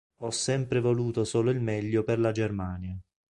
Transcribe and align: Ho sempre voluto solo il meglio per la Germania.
Ho 0.21 0.31
sempre 0.31 0.79
voluto 0.79 1.23
solo 1.25 1.51
il 1.51 1.61
meglio 1.61 2.03
per 2.03 2.17
la 2.17 2.31
Germania. 2.31 2.97